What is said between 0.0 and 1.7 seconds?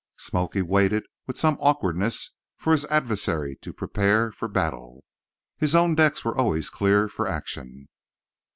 "Smoky" waited with some